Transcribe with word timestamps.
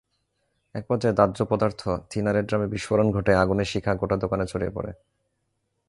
একপর্যায়ে 0.75 1.13
দাহ্যপদার্থ 1.13 1.81
থিনারের 2.09 2.45
ড্রামে 2.45 2.67
বিস্ফোরণ 2.67 3.07
ঘটে 3.11 3.31
আগুনের 3.35 3.65
শিখা 3.65 3.93
গোটা 3.95 4.15
দোকানে 4.17 4.45
ছড়িয়ে 4.45 4.75
পড়ে। 4.75 4.91